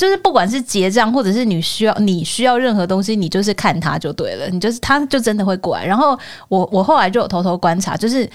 [0.04, 5.86] 就是不管是结账，或者是你需要你需要任何东西，你就是看他就对了，你就是他就真的会过来。
[5.86, 8.30] 然后我我后来就有偷偷观察，就是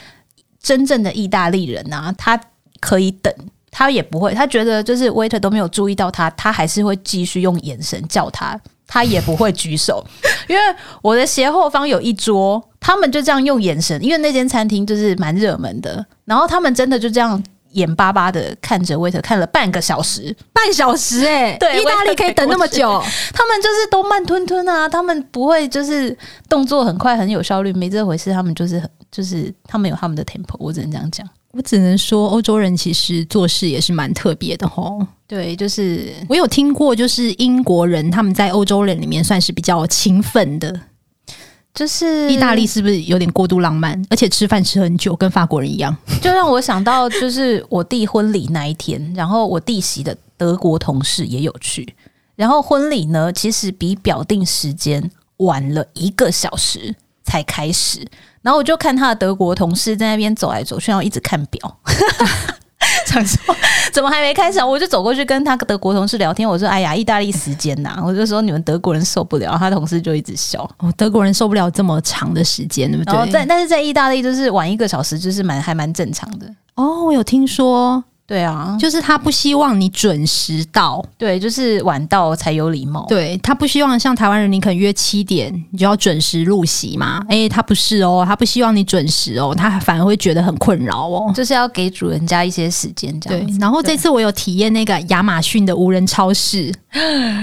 [0.62, 2.40] 真正的意大利人啊，他
[2.80, 3.30] 可以等，
[3.70, 10.02] 他也不会，他觉得就是 waiter 都没有注意到他，他还是会继续用眼神叫他，他也不会举手。
[10.48, 10.62] 因为
[11.02, 17.44] 我的斜后方有一桌，他们就这样用眼神，因为那间餐厅就是蛮热门的，然后他们真的就这样。
[17.72, 23.02] 眼巴巴的看着 waiter 看了半个小时，半小时哎、欸，对，意大利可以等那么久，
[23.34, 26.16] 他们就是都慢吞吞啊，他们不会就是
[26.48, 40.80] 动作很快很有效率，没这回事，他们就是很就是他们有他们的 tempo，我只能这样讲，我只能说欧洲人其实做事也是蛮特别的吼，对，就是我有听过，就是英国人他们在欧洲人里面算是比较勤奋的。
[41.78, 45.96] 就是意大利是不是有点过度浪漫，而且吃饭吃很久，跟法国人一样？
[46.20, 51.94] 就让我想到，就是我弟婚礼那一天，然后我弟媳的德国同事也有去，
[52.34, 58.04] 然后婚礼呢，其实比表定时间晚了一个小时才开始，
[58.42, 61.78] 然后我就看他的德国同事在那边走来走去，然后一直看表。
[63.08, 63.56] 想说
[63.92, 64.62] 怎么还没开始？
[64.62, 66.48] 我就走过去跟他德国同事聊天。
[66.48, 76.46] 我说：“哎呀，意大利时间呐！” 我就说：“你们德国人受不了。”他同事就一直笑：“哦，德国人受不了这么长的时间，对不对？”然后在但是在意大利就是晚一个小时，就是蛮还蛮正常的。
[76.74, 78.02] 哦，我有听说。
[78.28, 83.06] 对啊，就是他不希望你准时到，对，就是晚到才有礼貌。
[83.08, 87.24] 对，他不希望像台湾人，你可能约七点，你就要准时入席嘛。
[87.30, 93.46] 诶，他不是哦，他不希望你准时哦，他反而会觉得很困扰哦，就是要给主人家一些时间这样。
[93.46, 96.70] 对，然后这次我有体验那个亚马逊的无人超市，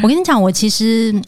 [0.03, 1.19] 我跟你讲，我其实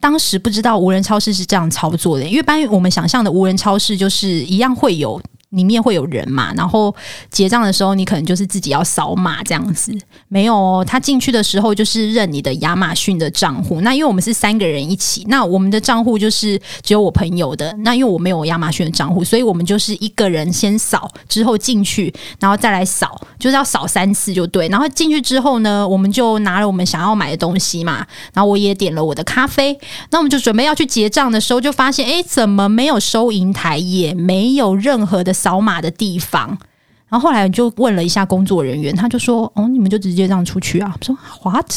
[0.00, 5.20] 当时不知道无人超市是这样操作的，因为一般我们想象的无人超市就是一样会有。
[5.52, 6.94] 里面会有人嘛，然后
[7.30, 9.92] 结账的时候你可能就是自己要扫码这样子。
[10.28, 13.80] 没有哦，他进去的时候就是认你的亚马逊的账户。
[13.82, 17.70] 那因为我们是三个人一起，那我们的账户就是只有我朋友的。
[17.80, 24.68] 那因为我没有亚马逊的账户，所以我们就是一个人先扫，之后进去，然后再来扫，就是要扫三次就对。
[24.68, 29.78] 然后进去之后呢，我们就拿了我们想要买的东西嘛，然后我也点了我的咖啡。
[30.10, 35.34] 那我们就准备要去结账的时候，就发现哎，怎么没有收银台，也没有任何的。
[35.42, 36.56] 扫码的地方，
[37.08, 41.72] 然后后来就问了一下工作人员，他就说：“哦，你们就直接这样出去啊？”我说：“What？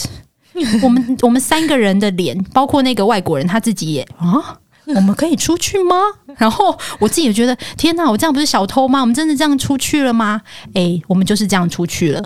[0.84, 4.60] 我们我们三个人的脸，包括那个外国人他自己也啊，
[4.95, 5.95] 我们可以出去吗？”
[6.38, 9.01] 然后我自己也觉得：“天哪，我这样不是小偷吗？
[9.01, 10.41] 我们真的这样出去了吗？”
[10.75, 12.23] 诶，我们就是这样出去了。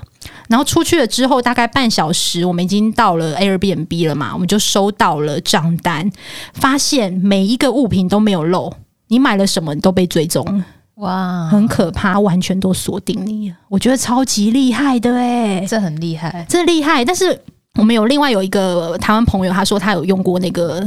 [0.49, 6.12] 然后出去了之后，大概半小时，我们已经到了 Airbnb 了嘛，我们就收到了账单，
[6.54, 8.73] 发现每一个物品都没有漏，
[9.08, 10.65] 你买了什么都被追踪了。
[11.00, 17.04] 哇，很可怕，完全都锁定你，我觉得超级厉害的哎，这很厉害，这厉害。
[17.06, 17.42] 但是
[17.76, 20.86] 我们有另外有一个台湾朋友，他说他有用过那个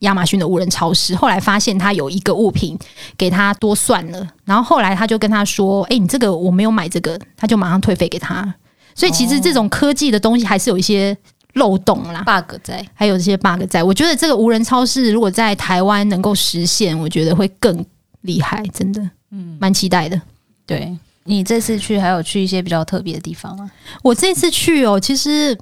[0.00, 2.78] 亚马逊的无人超市，后来发现他有一个物品
[3.16, 8.54] 给他多算了，然后后来他就跟他说：“哎，你这个我没有买这个。”他就马上退费给他。
[8.94, 11.16] 所以其实这种科技的东西还是有一些
[11.54, 13.82] 漏洞啦，bug 在，还有这些 bug 在。
[13.82, 17.84] 我觉得这个无人超市如果在台湾能够实现，我觉得会更
[18.20, 19.02] 厉害，真的。
[19.30, 20.20] 嗯，蛮期待的。
[20.66, 23.70] 对，你这次去还有去一些比较特别的地方吗？
[24.02, 25.56] 我这次去哦，其实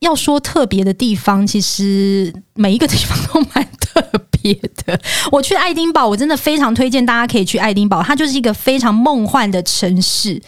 [0.00, 5.00] 要说特别的地方，其实每一个地方都蛮特别的。
[5.32, 10.40] 我去爱丁堡，我真的非常推荐大家可以去爱丁堡，它就是一个非常梦幻的城市。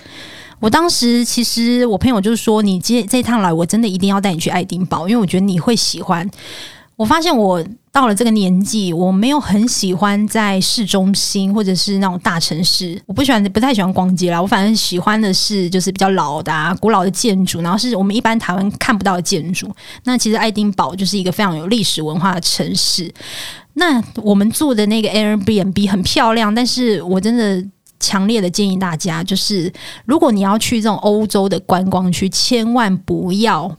[0.59, 6.29] 我当时其实我朋友就是说，你这这趟来，我真的一定要带你去爱丁堡，因为我觉得你会喜欢。
[6.97, 14.41] 我发现我到了这个年纪，我没有很喜欢在市中心或者是那种大城市，我不喜欢，不太喜欢逛街啦。
[14.41, 19.71] 我反正喜欢的是就是比较老的啊、古老的建筑，然后是我们一般台湾看不到的建筑。
[20.05, 23.13] 那其实爱丁堡就是一个非常有历史文化的城市。
[23.75, 27.63] 那我们住的那个 Airbnb 很漂亮，但是我真的
[28.01, 29.71] 强烈的建议大家，就是
[30.07, 33.77] 如果你要去这种欧洲的观光区，千万不要。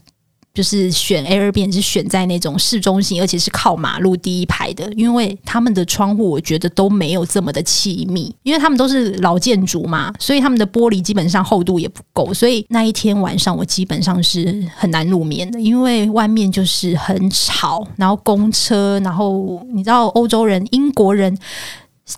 [0.58, 21.38] 就是选 Airbnb 是选在那种市中心，而且是靠马路第一排的，因为他们的窗户我觉得都没有这么的气密，因为他们都是老建筑嘛，所以他们的玻璃基本上厚度也不够，所以那一天晚上我基本上是很难入眠的，因为外面就是很吵，然后公车，然后你知道欧洲人、英国人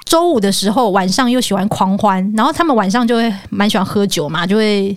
[0.06, 4.96] 周五的时候晚上又喜欢狂欢，然后他们晚上就会蛮喜欢喝酒嘛，就会。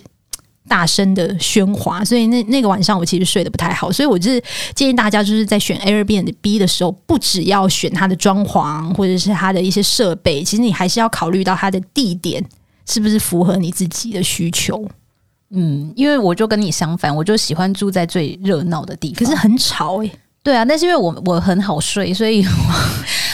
[0.68, 4.42] 大声的喧哗，所以那那个晚上我其实睡得不太好，所以我就是
[4.74, 12.44] 建议大家就是在选 Airbnb 的时候，不只要选它的装潢或者是它的一些设备，其实你还是要考虑到它的地点
[12.86, 14.86] 是不是符合你自己的需求。
[15.50, 20.18] 嗯，因为我就跟你相反，我就喜欢住在最热闹的地方，可是很吵诶、欸。
[20.42, 22.44] 对啊，但是因为我我很好睡，所以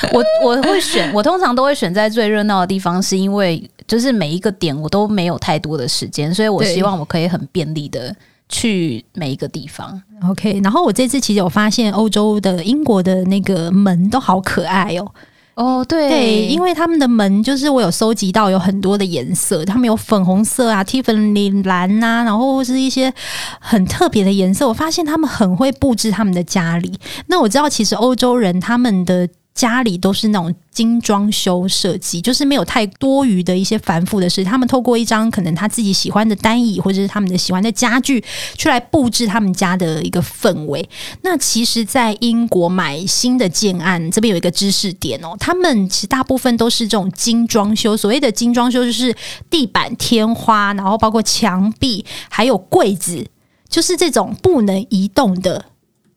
[0.13, 8.15] 我我我会选，我通常都会选在最热闹的地方，是因为就是每一个点我都没有太多的时间，所以我希望我可以很便利的
[8.49, 10.01] 去每一个地方。
[10.29, 15.11] OK，然后我这次其实我发现欧洲的英国的那个门都好可爱哦。
[15.57, 23.13] 哦、oh，对，对，因为他们的门就是我有收集到有很多的颜色，他们有粉红色啊、Tiffany 蓝呐、啊，然后是一些
[23.59, 24.67] 很特别的颜色。
[24.67, 26.99] 我发现他们很会布置他们的家里。
[27.27, 29.29] 那我知道，其实欧洲人他们的。
[29.55, 34.43] 家里都是那种精装修设计，就是没有太多余的一些繁复的事。
[34.43, 38.25] 他们透过一张可能他自己喜欢的单椅，或者是他们的喜欢的家具，
[38.57, 40.89] 去来布置他们家的一个氛围。
[41.23, 47.97] 那其实，在英国买新的建案，这边有一个知识点哦，他们其实大部分都是这种精装修。
[47.97, 49.15] 所谓的精装修，就是
[49.51, 53.27] 地板、天花，然后包括墙壁，还有柜子，
[53.69, 55.67] 就是这种不能移动的。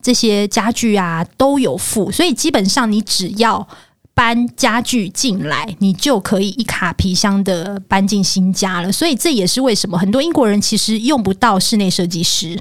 [0.03, 3.67] 这些家具啊都有附，所以基本上你只要
[4.13, 8.91] 搬家具进来，你就可以一卡皮箱的搬进新家了。
[8.91, 12.59] 所以这也是为什么很多英国人其实用不到室内设计师，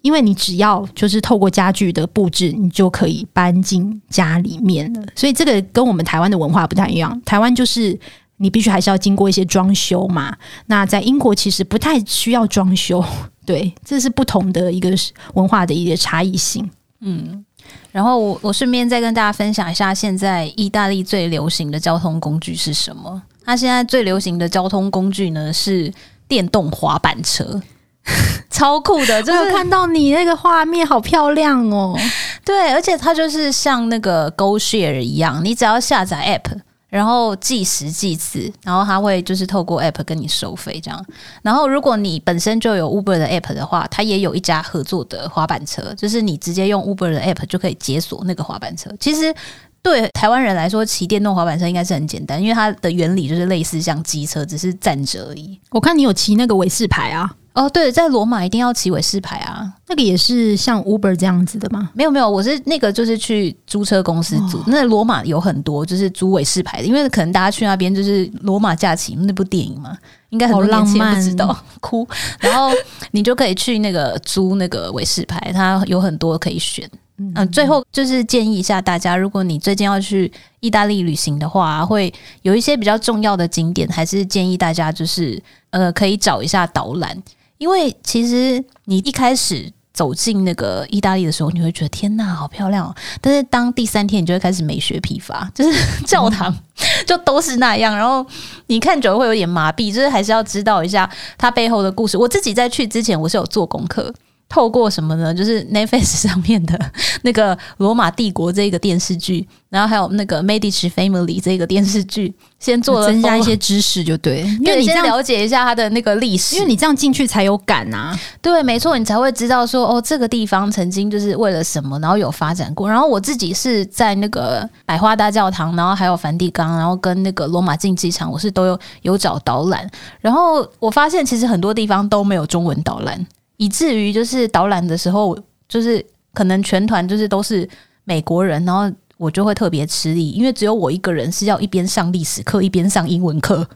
[0.00, 5.02] 因为你只要就是透过家具的布置，你就可以搬进家里面了。
[5.14, 7.96] 所以这个跟我们台湾的文化不太一样，台湾就是
[8.36, 10.36] 你必须还是要经过一些装修嘛。
[10.66, 13.04] 那在英国其实不太需要装修。
[13.46, 14.90] 对，这是不同的一个
[15.34, 16.68] 文化的一个差异性。
[17.00, 17.44] 嗯，
[17.92, 23.22] 然后我我顺便再跟大家分享一下，现在意大利最流行的交通工具是什么？
[23.44, 25.92] 它现在最流行的交通工具呢是
[26.26, 27.60] 电动滑板车，
[28.48, 29.22] 超酷的！
[29.22, 31.94] 就是看到你那个画面，好漂亮哦。
[32.42, 36.58] 对，而且它就是像那个 GoShare 一样，你只要下载 App。
[36.94, 41.06] 然后计时计次，然后他会就是透过 App 跟你收费这样。
[41.42, 48.88] 然后如果你本身就有 Uber 的 App 的话，它也有一家合作的滑板车，就是你直接用 Uber 的 App 就可以解锁那个滑板车。
[49.00, 49.34] 其实
[49.82, 55.58] 对台湾人来说，骑电动滑板车应该是很简单，因为它的原理就是类似像机车，只是站着而已。
[55.70, 57.34] 我看你有骑那个伟士牌啊。
[57.54, 61.88] 哦，对，在罗马一定要骑尾士牌啊，那个也是像 Uber 这样子的吗？
[61.94, 64.58] 没有没有，我是那个就是去租车公司租。
[64.58, 69.96] 哦、那罗马有很多就是租尾士牌的，因为可能大家去那边就是罗马假期那部电影嘛，
[70.30, 72.04] 应该很多年轻人不知道 哭。
[72.40, 72.72] 然后
[73.12, 76.90] 你就可以去那个租那个尾士牌，它有很多可以选。
[77.18, 85.40] 嗯，嗯，最后就是建议一下大家，如果你最近要去意大利旅行的话，会有一些比较重要的景点，还是建议大家就是
[85.70, 87.16] 呃可以找一下导览。
[87.58, 92.94] 因为其实你一开始走进那个意大利的时候，你会觉得天呐，好漂亮哦！
[93.20, 96.52] 但是当第三天，你就会开始美学疲乏，就是 教堂
[97.06, 98.26] 就都是那样，然后
[98.66, 102.18] 你看久了会有点麻痹，就是还是要知道一下它背后的故事。
[102.18, 104.12] 我自己在去之前，我是有做功课。
[104.48, 105.34] 透过什么呢？
[105.34, 106.78] 就是 Netflix 上面的
[107.22, 118.16] 那个《罗马帝国》这个电视剧，然后还有那个《Medici Family》这个电视剧，先做了增加一些知识就对，因为你先了解一下它的那个历史，因为你这样进去才有感啊。
[118.40, 122.88] 对，没错，你才会知道说哦，这个地方曾经就是为了什么，然后有发展过。
[122.88, 129.90] 然后我自己是在那个百花大教堂，然后还有梵蒂冈，然后跟那个罗马竞技场，我是都有有找导览。
[130.20, 133.26] 然后我发现其实很多地方都没有中文导览。
[133.56, 135.38] 以至于就是导览的时候，
[135.68, 137.68] 就是可能全团就是都是
[138.04, 143.66] 美国人，然后我就会特别吃力，因为只有我一个人是要一边上历史课一边上英文课，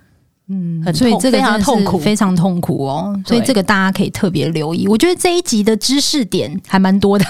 [0.50, 3.14] 嗯，很痛，所以这个非常痛苦，非常痛苦哦。
[3.26, 4.88] 所以这个大家可以特别留意。
[4.88, 7.24] 我觉得这一集的知识点还蛮多的，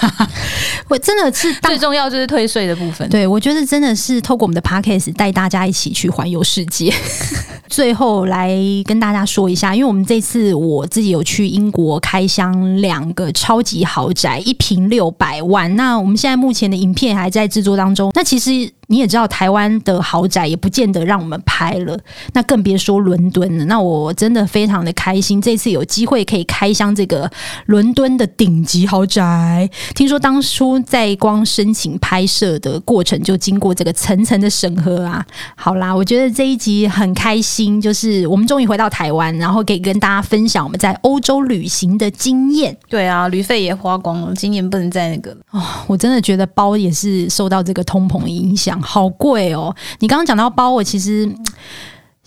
[0.89, 3.09] 我真的是最重要就是退税的部分。
[3.09, 6.93] 对，我觉得真的是透过我们的 Podcast 带大家一起去环游世界。
[7.69, 8.57] 最后来
[8.87, 15.75] 跟大家说一下，因为我们这次我自己有去英国开箱两个超级豪宅，一平六百万。
[15.77, 18.13] 那我们现在目前的影片还在制作当中。
[18.15, 18.73] 那其实。
[18.91, 21.95] 你也知道，台湾的豪宅也不见得让我们拍了，
[22.33, 23.65] 那更别说伦敦了。
[23.65, 27.29] 那我真的非常的开心，这次有机会可以开箱这个
[27.67, 29.69] 伦敦的顶级豪宅。
[29.95, 35.25] 听说当初在光申请拍摄的过程就经过这个层层的审核啊。
[35.57, 42.77] 好啦，我觉得这一集很开心，就是我们终于回到台湾，然后可以跟大家分享我们在欧洲旅行的经验。
[42.89, 45.39] 对啊，旅费也花光了，今年不能再那个了。
[45.51, 48.81] 哦，我真的觉得包也是受到这个通膨影响。
[48.83, 49.75] 好贵哦！
[50.01, 51.29] 你刚刚讲到包，我其实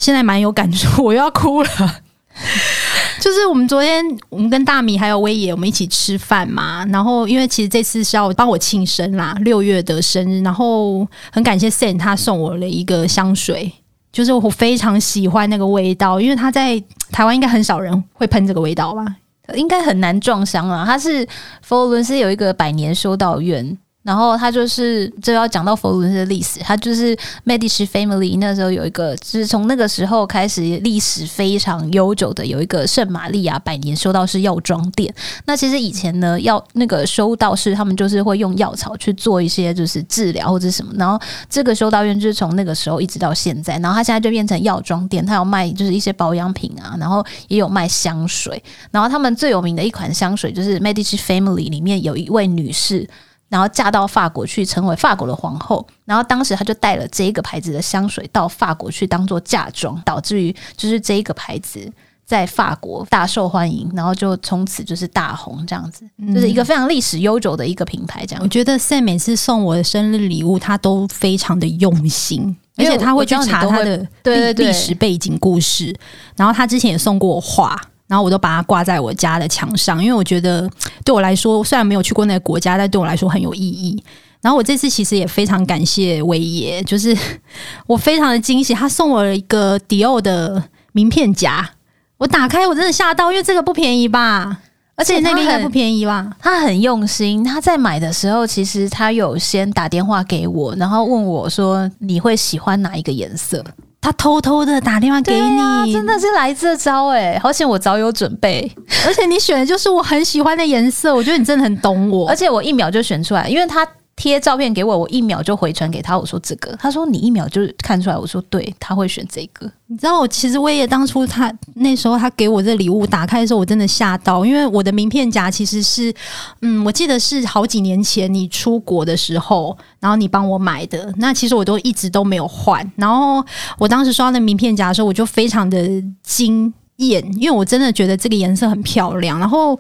[0.02, 1.70] 现在蛮有感触，我又要哭了。
[3.22, 6.84] 就是我们昨天，我们跟大米还有威爷，我们一起吃饭嘛。
[6.88, 10.42] 然后，因为其实这次是要帮我庆生啦，六月的生日。
[10.42, 13.72] 然后很感谢 Sen 他送我了一个香水，
[14.12, 16.82] 就是我非常喜欢那个味道，因为他在
[17.12, 19.06] 台湾应该很少人会喷这个味道吧，
[19.54, 20.84] 应该很难撞香啊。
[20.84, 21.24] 他是
[21.62, 23.78] 佛罗伦斯有一个百年修道院。
[24.04, 26.60] 然后他就是，就要讲到佛罗伦斯的历史。
[26.62, 35.14] 他就是 Medici Family 那时候有一个，就是从那个时候开始历史非常悠久的，有一个圣玛利亚百年修道士药妆店。
[35.46, 40.92] 那其实以前呢，药那个修道士他们就是会用药草去做一些就是治疗或者什么。
[40.98, 43.78] 然后这个修道院就是从那个时候一直到现在。
[43.78, 48.64] 然后他现在就变成药妆店，他有卖就是一些保养品啊，然后也有卖香水。
[48.90, 53.08] 然后他们最有名的一款香水就是 Medici Family 里面有一位女士。
[53.52, 55.86] 然后嫁到法国去，成为法国的皇后。
[56.06, 61.92] 然后当时她就带了这一个牌子的香水到法国去当做嫁妆，导致于就是这一个牌子
[62.26, 68.26] 在法国大受欢迎，然后就从此就是大红这样子，就是一个非常历史悠久的一个品牌。
[68.26, 75.94] 这样，我觉得 Sam 每次送我的生日礼物，他都非常的用心，而且他会去查他的历历史背景故事。
[76.38, 77.78] 然后他之前也送过我画。
[78.12, 80.70] 然后我都把它挂在我家的墙上，因为我觉得
[81.06, 84.04] 对我来说，虽然没有去过那个国家，但对我来说很有意义。
[84.42, 87.18] 然后我这次其实也非常感谢威爷，就是
[87.88, 91.70] 我非常的惊喜，他送我了一个迪奥的名片夹。
[92.18, 94.58] 我打开，我真的吓到，因为这个不便宜吧？
[94.98, 96.36] 而且那个应该不便宜吧？
[96.38, 103.64] 他很用心，他在买的时候，其实他有先打电话给我，然后问我说：“你会喜欢哪一个颜色？”
[104.02, 107.40] 他偷偷的打电话给你，啊、真的是来这招哎、欸！
[107.40, 108.70] 好险我早有准备，
[109.06, 119.70] 而且你选的就是我很喜欢的颜色，我觉得你真的很懂我，而且我一秒就选出来，因为他贴照片给我，我一秒就回传给他，我说这个，他说你一秒就看出来，我说对，他会选这个。
[119.88, 126.14] 你知道我其实我也当初他那时候他给我这礼物打开的时候，我真的吓到，因为我的名片夹其实是，
[126.62, 132.90] 嗯，我记得是好几年前你出国的时候，然后你帮我买的，那其实我都一直都没有换。
[132.96, 133.44] 然后
[133.78, 135.78] 我当时刷那名片夹的时候，我就非常的
[136.24, 136.72] 惊
[137.10, 139.38] 眼，因为我真的觉得这个颜色很漂亮。
[139.40, 139.80] 然后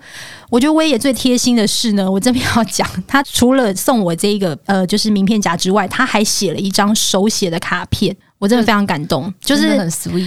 [0.49, 8.15] 我觉得威爷最贴心的是呢，我这边要讲，他除了送我这个呃就是名片夹之外，他还写了一张手写的卡片。
[8.41, 9.77] 我真的非常感动，就是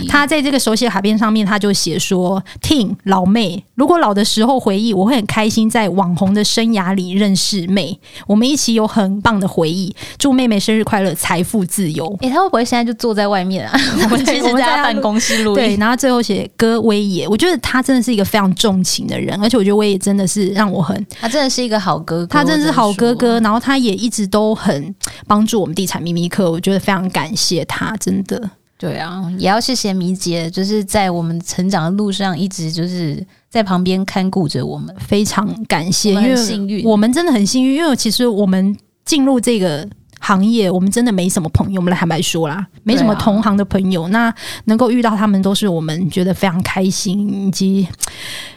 [0.09, 7.99] 他在这个手写卡片上面，他就写说：“Ting 老妹，如果老的时候回忆，我会很开心在网红的生涯里认识妹，
[8.29, 9.93] 我们一起有很棒的回忆。
[10.17, 13.77] 祝妹妹生日快乐，财富自由。”诶、欸，他会不会现在就坐在外面啊？
[14.05, 15.55] 我们其实在他办公室录音。
[15.57, 24.95] 对，然后最后写哥威爷，我觉得他真的是一个非常重情的人，而且我觉得威爷真的是让我很，他真的是一个好哥哥，他真的是好哥哥，然后他也一直都很
[25.27, 27.93] 帮助我们地产秘密课，我觉得非常感谢他。
[28.05, 38.77] 真的，对啊，也要谢谢米姐，就是在我们成长的路上一直就是在旁边看顾着我们，非常感谢，因为幸运，我们真的很幸运，因为其实我们
[39.07, 39.89] 进入这个
[40.21, 44.35] 行业，我们真的没什么朋友，我们来坦白说啦，没什么同行的朋友，啊、那
[44.67, 47.89] 能够遇到他们，都是我们觉得非常开心，以及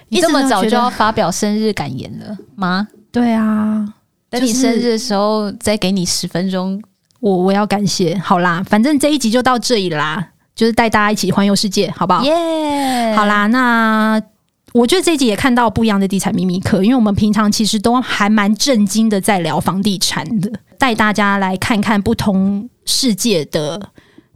[0.10, 2.90] 你这么早就要发表生日感言了吗？
[3.14, 3.94] 对啊，
[4.30, 6.82] 等你生日的时候再给你十分钟。
[7.28, 10.26] 我我要感谢，好啦，反正这一集就到这里啦，
[10.56, 12.24] 就是带大家一起环游世界，好不好？
[12.24, 14.22] 耶.好啦，那
[14.74, 23.90] 我觉得这一集也看到不一样的地产秘密课，因为我们平常其实都还蛮震惊的在聊房地产的，带大家来看看不同世界的。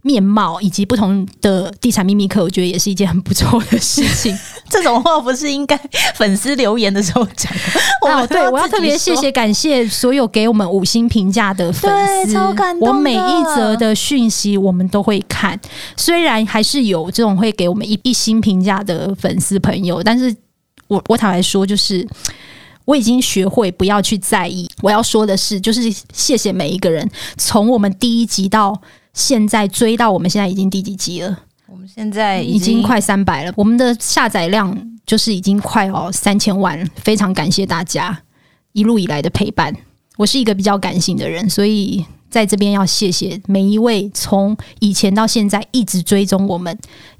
[0.04, 4.36] 面貌以及不同的地产秘密课，我觉得也是一件很不错的事情。
[4.72, 5.78] 这种话不是应该
[6.14, 7.52] 粉丝留言的时候讲？
[8.00, 12.88] 哦，对，我要特别谢谢感谢所有给我们五星评价的粉丝，超感动。
[12.88, 15.58] 我每一则的讯息我们都会看，
[15.96, 20.34] 虽然还是有这种会给我们一一星评价的粉丝朋友，但是
[20.88, 22.06] 我我坦白说，就是
[22.86, 24.68] 我已经学会不要去在意。
[24.80, 28.80] 我要说的是，就是谢谢每一个人，从我们第一集到。
[29.14, 31.40] 现在追到我们现在已经第几集了？
[31.86, 34.76] 现在已经，已经快三百了，我们的下载量
[35.06, 38.22] 就是已经快哦三千万，非常感谢大家
[38.72, 39.74] 一路以来的陪伴。
[40.16, 42.04] 我是一个比较感性的人，所以。
[42.32, 46.74] 在这边要谢谢每一位从以前到现在一直追踪我们、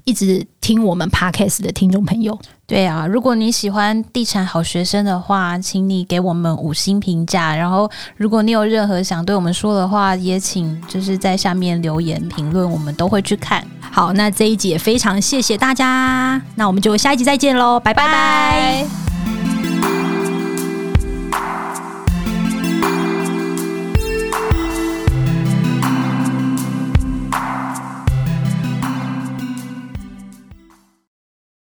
[0.05, 2.35] 一直听我们 Podcast 的听众朋友。
[2.73, 7.55] 对啊，如果你喜欢地产好学生的话，请你给我们五星评价。
[7.55, 13.63] 然后，如果你有任何想对我们说的话，也请就是在下面留言评论，我们都会去看。
[13.91, 18.07] 好，那这一集也非常谢谢大家，那我们就下一集再见喽，拜拜。
[18.07, 19.12] 拜拜。